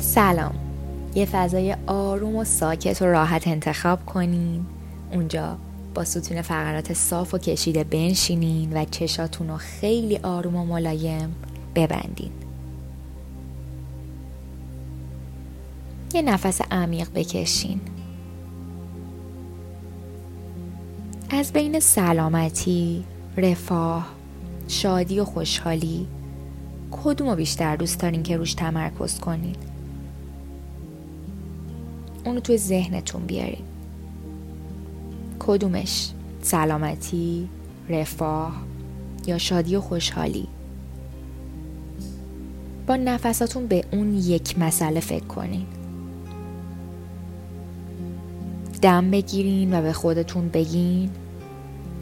سلام. 0.00 0.54
یه 1.14 1.24
فضای 1.24 1.76
آروم 1.86 2.36
و 2.36 2.44
ساکت 2.44 3.02
و 3.02 3.04
راحت 3.04 3.48
انتخاب 3.48 4.06
کنین. 4.06 4.66
اونجا 5.12 5.56
با 5.94 6.04
ستون 6.04 6.42
فقرات 6.42 6.92
صاف 6.92 7.34
و 7.34 7.38
کشیده 7.38 7.84
بنشینین 7.84 8.72
و 8.72 8.84
چشاتون 8.84 9.48
رو 9.48 9.56
خیلی 9.56 10.16
آروم 10.16 10.56
و 10.56 10.64
ملایم 10.64 11.34
ببندین. 11.74 12.30
یه 16.14 16.22
نفس 16.22 16.60
عمیق 16.70 17.08
بکشین. 17.14 17.80
از 21.30 21.52
بین 21.52 21.80
سلامتی، 21.80 23.04
رفاه، 23.36 24.06
شادی 24.68 25.20
و 25.20 25.24
خوشحالی 25.24 26.06
کدوم 26.90 27.28
رو 27.28 27.36
بیشتر 27.36 27.76
دوست 27.76 28.00
دارین 28.00 28.22
که 28.22 28.36
روش 28.36 28.54
تمرکز 28.54 29.20
کنین؟ 29.20 29.56
اونو 32.28 32.40
توی 32.40 32.58
ذهنتون 32.58 33.26
بیارین. 33.26 33.64
کدومش؟ 35.38 36.10
سلامتی 36.42 37.48
رفاه 37.88 38.52
یا 39.26 39.38
شادی 39.38 39.76
و 39.76 39.80
خوشحالی؟ 39.80 40.48
با 42.86 42.96
نفساتون 42.96 43.66
به 43.66 43.84
اون 43.92 44.14
یک 44.14 44.58
مسئله 44.58 45.00
فکر 45.00 45.24
کنین. 45.24 45.66
دم 48.82 49.10
بگیرین 49.10 49.78
و 49.78 49.82
به 49.82 49.92
خودتون 49.92 50.48
بگین. 50.48 51.10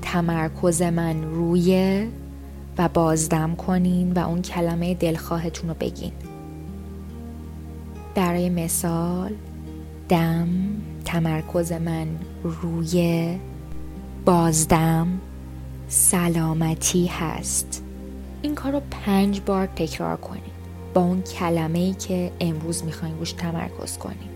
تمرکز 0.02 0.82
من 0.82 1.22
روی 1.22 2.06
و 2.78 2.88
بازدم 2.88 3.54
کنین 3.54 4.12
و 4.12 4.18
اون 4.18 4.42
کلمه 4.42 4.94
دلخواهتون 4.94 5.68
رو 5.68 5.76
بگین. 5.80 6.12
برای 8.14 8.50
مثال 8.50 9.32
دم 10.08 10.48
تمرکز 11.04 11.72
من 11.72 12.06
روی 12.42 13.38
بازدم 14.24 15.20
سلامتی 15.88 17.06
هست. 17.06 17.82
این 18.42 18.54
کار 18.54 18.72
رو 18.72 18.82
پنج 18.90 19.40
بار 19.40 19.66
تکرار 19.66 20.16
کنین 20.16 20.42
با 20.94 21.00
اون 21.00 21.22
کلمه 21.22 21.78
ای 21.78 21.92
که 21.92 22.32
امروز 22.40 22.84
می‌خواین 22.84 23.18
روش 23.18 23.32
تمرکز 23.32 23.98
کنین 23.98 24.35